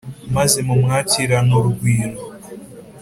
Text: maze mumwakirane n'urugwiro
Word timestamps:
maze 0.35 0.57
mumwakirane 0.67 1.47
n'urugwiro 1.49 2.17